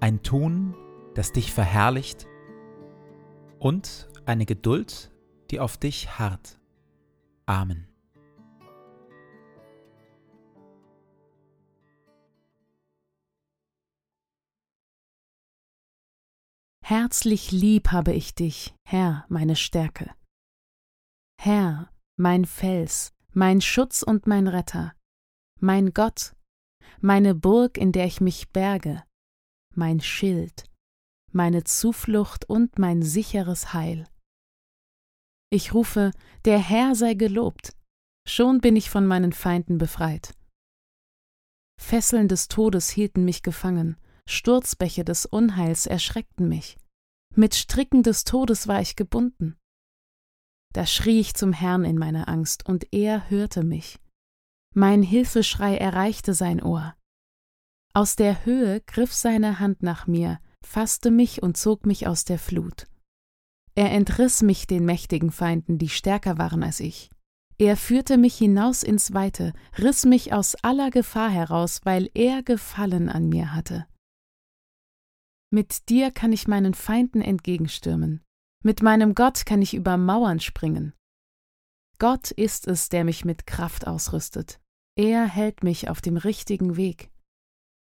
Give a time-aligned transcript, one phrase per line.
[0.00, 0.74] ein Tun,
[1.14, 2.26] das dich verherrlicht
[3.58, 5.12] und eine Geduld,
[5.50, 6.60] die auf dich harrt.
[7.46, 7.88] Amen.
[16.84, 20.14] Herzlich lieb habe ich dich, Herr, meine Stärke.
[21.38, 24.94] Herr, mein Fels, mein Schutz und mein Retter,
[25.60, 26.34] mein Gott,
[27.00, 29.02] meine Burg, in der ich mich berge,
[29.78, 30.64] mein Schild,
[31.32, 34.06] meine Zuflucht und mein sicheres Heil.
[35.50, 36.10] Ich rufe,
[36.44, 37.74] der Herr sei gelobt,
[38.26, 40.34] schon bin ich von meinen Feinden befreit.
[41.80, 43.96] Fesseln des Todes hielten mich gefangen,
[44.28, 46.76] Sturzbäche des Unheils erschreckten mich,
[47.34, 49.56] mit Stricken des Todes war ich gebunden.
[50.74, 54.00] Da schrie ich zum Herrn in meiner Angst, und er hörte mich.
[54.74, 56.97] Mein Hilfeschrei erreichte sein Ohr.
[57.98, 62.38] Aus der Höhe griff seine Hand nach mir, fasste mich und zog mich aus der
[62.38, 62.86] Flut.
[63.74, 67.10] Er entriss mich den mächtigen Feinden, die stärker waren als ich.
[67.58, 73.08] Er führte mich hinaus ins Weite, riss mich aus aller Gefahr heraus, weil er Gefallen
[73.08, 73.88] an mir hatte.
[75.50, 78.22] Mit dir kann ich meinen Feinden entgegenstürmen,
[78.62, 80.92] mit meinem Gott kann ich über Mauern springen.
[81.98, 84.60] Gott ist es, der mich mit Kraft ausrüstet.
[84.94, 87.10] Er hält mich auf dem richtigen Weg.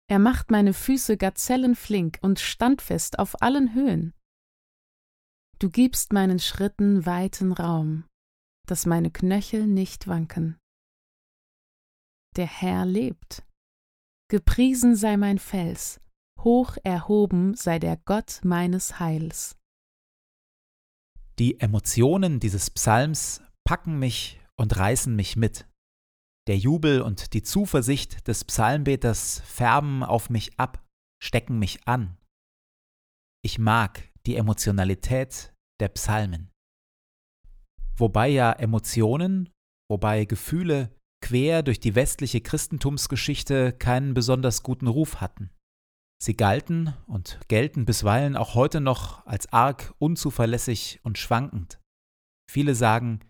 [0.07, 4.13] Er macht meine Füße gazellenflink und standfest auf allen Höhen.
[5.59, 8.05] Du gibst meinen Schritten weiten Raum,
[8.67, 10.57] dass meine Knöchel nicht wanken.
[12.35, 13.43] Der Herr lebt.
[14.29, 15.99] Gepriesen sei mein Fels,
[16.39, 19.57] hoch erhoben sei der Gott meines Heils.
[21.37, 25.67] Die Emotionen dieses Psalms packen mich und reißen mich mit.
[26.47, 30.83] Der Jubel und die Zuversicht des Psalmbeters färben auf mich ab,
[31.21, 32.17] stecken mich an.
[33.43, 36.49] Ich mag die Emotionalität der Psalmen.
[37.95, 39.49] Wobei ja Emotionen,
[39.89, 45.51] wobei Gefühle quer durch die westliche Christentumsgeschichte keinen besonders guten Ruf hatten.
[46.21, 51.79] Sie galten und gelten bisweilen auch heute noch als arg unzuverlässig und schwankend.
[52.49, 53.21] Viele sagen,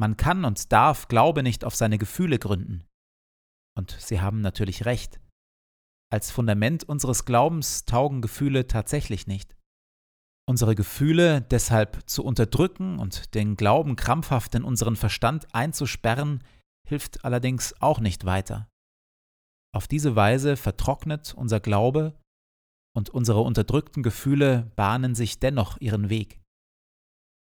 [0.00, 2.84] man kann und darf Glaube nicht auf seine Gefühle gründen.
[3.78, 5.20] Und sie haben natürlich recht.
[6.10, 9.56] Als Fundament unseres Glaubens taugen Gefühle tatsächlich nicht.
[10.48, 16.42] Unsere Gefühle deshalb zu unterdrücken und den Glauben krampfhaft in unseren Verstand einzusperren,
[16.88, 18.68] hilft allerdings auch nicht weiter.
[19.72, 22.18] Auf diese Weise vertrocknet unser Glaube
[22.96, 26.39] und unsere unterdrückten Gefühle bahnen sich dennoch ihren Weg.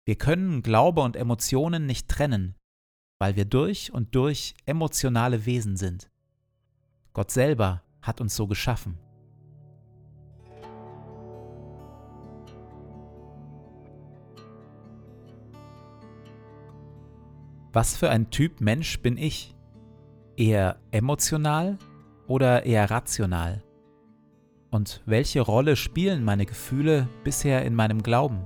[0.06, 2.56] Wir können Glaube und Emotionen nicht trennen,
[3.20, 6.10] weil wir durch und durch emotionale Wesen sind.
[7.14, 8.98] Gott selber hat uns so geschaffen.
[17.72, 19.56] Was für ein Typ Mensch bin ich?
[20.36, 21.78] Eher emotional
[22.28, 23.64] oder eher rational?
[24.70, 28.46] Und welche Rolle spielen meine Gefühle bisher in meinem Glauben?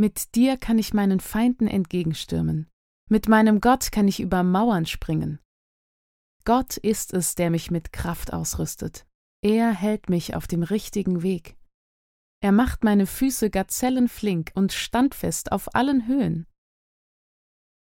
[0.00, 2.70] Mit dir kann ich meinen Feinden entgegenstürmen.
[3.10, 5.40] Mit meinem Gott kann ich über Mauern springen.
[6.46, 9.06] Gott ist es, der mich mit Kraft ausrüstet.
[9.42, 11.58] Er hält mich auf dem richtigen Weg.
[12.42, 16.46] Er macht meine Füße gazellenflink und standfest auf allen Höhen.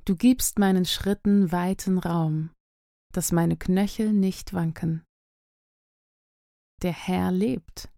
[0.06, 2.52] Du gibst meinen Schritten weiten Raum,
[3.12, 5.04] dass meine Knöchel nicht wanken.
[6.84, 7.92] Der Herr lebt.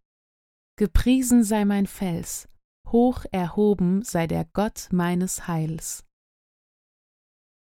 [0.78, 2.48] Gepriesen sei mein Fels,
[2.88, 6.06] hoch erhoben sei der Gott meines Heils.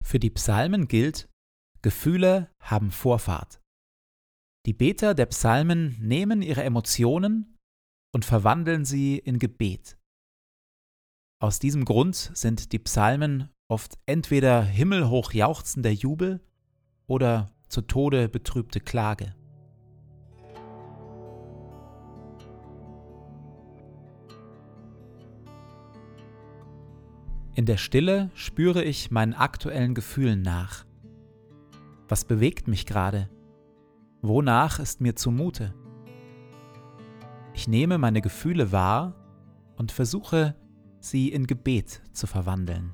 [0.04, 1.30] Für die Psalmen gilt,
[1.82, 3.62] Gefühle haben Vorfahrt.
[4.66, 7.58] Die Beter der Psalmen nehmen ihre Emotionen
[8.14, 9.98] und verwandeln sie in Gebet.
[11.42, 16.42] Aus diesem Grund sind die Psalmen oft entweder himmelhoch jauchzender Jubel
[17.08, 19.36] oder zu Tode betrübte Klage.
[27.60, 30.86] In der Stille spüre ich meinen aktuellen Gefühlen nach.
[32.08, 33.30] Was bewegt mich gerade?
[34.22, 35.74] Wonach ist mir zumute?
[37.54, 39.14] Ich nehme meine Gefühle wahr
[39.76, 40.56] und versuche,
[41.02, 42.94] sie in Gebet zu verwandeln.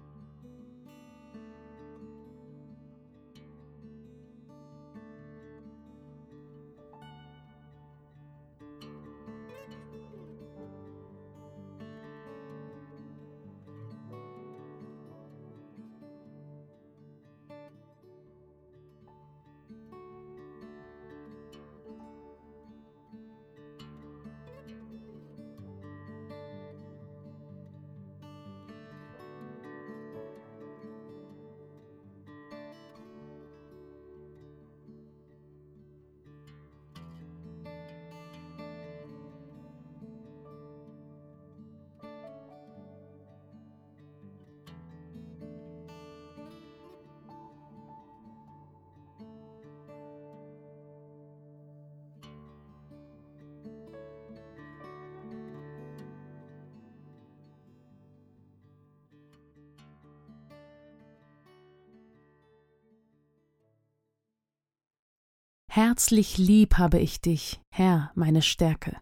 [65.76, 68.98] Herzlich lieb habe ich dich, Herr, meine Stärke.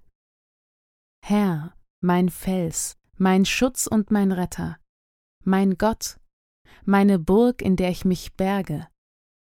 [1.24, 4.80] Herr, mein Fels, mein Schutz und mein Retter,
[5.44, 6.20] mein Gott,
[6.84, 8.88] meine Burg, in der ich mich berge,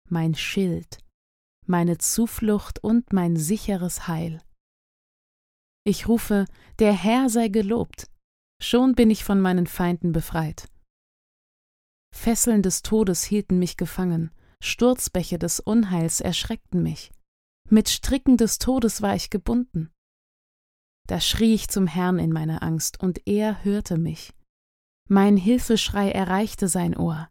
[0.10, 0.98] mein Schild,
[1.66, 4.42] meine Zuflucht und mein sicheres Heil.
[5.86, 6.44] Ich rufe,
[6.80, 8.12] der Herr sei gelobt,
[8.62, 10.68] schon bin ich von meinen Feinden befreit.
[12.14, 14.30] Fesseln des Todes hielten mich gefangen,
[14.64, 17.12] Sturzbäche des Unheils erschreckten mich.
[17.70, 19.92] Mit Stricken des Todes war ich gebunden.
[21.08, 24.34] Da schrie ich zum Herrn in meiner Angst, und er hörte mich.
[25.10, 27.30] Mein Hilfeschrei erreichte sein Ohr.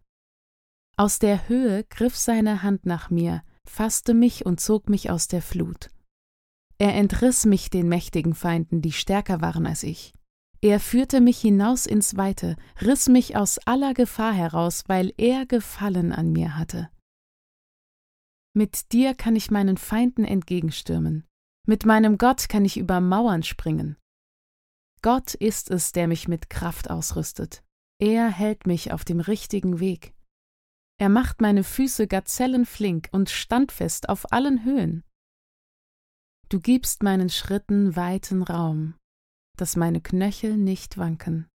[0.96, 5.40] Aus der Höhe griff seine Hand nach mir, fasste mich und zog mich aus der
[5.40, 5.90] Flut.
[6.76, 10.12] Er entriss mich den mächtigen Feinden, die stärker waren als ich.
[10.60, 16.12] Er führte mich hinaus ins Weite, riss mich aus aller Gefahr heraus, weil er Gefallen
[16.12, 16.90] an mir hatte.
[18.54, 21.26] Mit dir kann ich meinen Feinden entgegenstürmen.
[21.66, 23.96] Mit meinem Gott kann ich über Mauern springen.
[25.00, 27.64] Gott ist es, der mich mit Kraft ausrüstet.
[27.98, 30.14] Er hält mich auf dem richtigen Weg.
[30.98, 35.02] Er macht meine Füße gazellenflink und standfest auf allen Höhen.
[36.48, 38.94] Du gibst meinen Schritten weiten Raum,
[39.56, 41.48] dass meine Knöchel nicht wanken.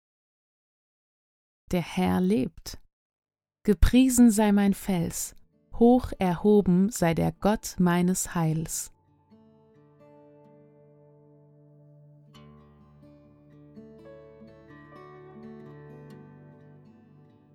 [1.72, 2.82] Der Herr lebt.
[3.64, 5.37] Gepriesen sei mein Fels,
[5.80, 8.92] hoch erhoben sei der Gott meines Heils.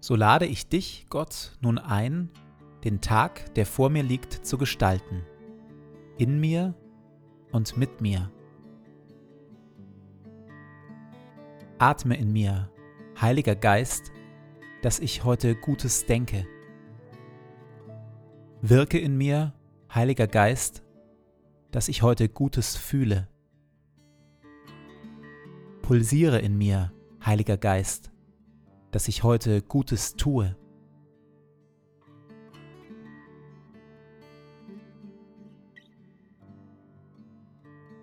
[0.00, 2.29] So lade ich dich, Gott, nun ein,
[2.83, 5.23] den Tag, der vor mir liegt, zu gestalten,
[6.19, 6.75] in mir
[7.52, 8.31] und mit mir.
[11.79, 12.69] Atme in mir,
[13.21, 14.11] Heiliger Geist,
[14.83, 16.47] dass ich heute Gutes denke.
[18.64, 19.54] Wirke in mir,
[19.92, 20.85] Heiliger Geist,
[21.73, 23.26] dass ich heute Gutes fühle.
[25.83, 26.92] Pulsiere in mir,
[27.26, 28.12] Heiliger Geist,
[28.92, 30.57] dass ich heute Gutes tue.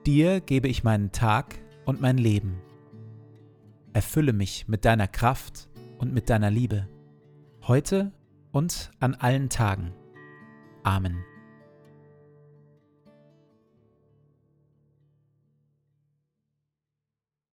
[0.06, 2.62] Dir gebe ich meinen Tag und mein Leben.
[3.94, 6.90] Erfülle mich mit deiner Kraft und mit deiner Liebe,
[7.62, 8.12] heute
[8.52, 9.94] und an allen Tagen.
[10.90, 11.39] Amen.